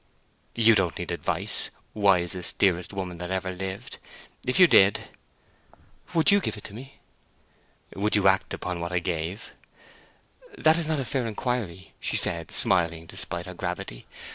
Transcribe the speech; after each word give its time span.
"You 0.55 0.73
don't 0.73 0.97
need 0.97 1.11
advice, 1.11 1.69
wisest, 1.93 2.57
dearest 2.57 2.91
woman 2.91 3.19
that 3.19 3.29
ever 3.29 3.51
lived. 3.51 3.99
If 4.47 4.59
you 4.59 4.65
did—" 4.65 5.09
"Would 6.15 6.31
you 6.31 6.39
give 6.39 6.57
it 6.57 6.63
to 6.63 6.73
me?" 6.73 6.97
"Would 7.93 8.15
you 8.15 8.27
act 8.27 8.51
upon 8.51 8.79
what 8.79 8.91
I 8.91 8.97
gave?" 8.97 9.53
"That's 10.57 10.87
not 10.87 10.99
a 10.99 11.05
fair 11.05 11.27
inquiry," 11.27 11.93
said 12.01 12.49
she, 12.49 12.53
smiling 12.55 13.05
despite 13.05 13.45
her 13.45 13.53
gravity. 13.53 14.07